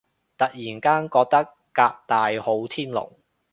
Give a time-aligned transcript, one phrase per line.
[0.35, 3.13] 突然間覺得革大好天龍